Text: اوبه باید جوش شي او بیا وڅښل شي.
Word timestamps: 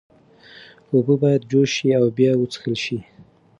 اوبه 0.91 1.15
باید 1.21 1.41
جوش 1.49 1.69
شي 1.77 1.89
او 1.99 2.05
بیا 2.17 2.31
وڅښل 2.37 2.75
شي. 2.83 2.97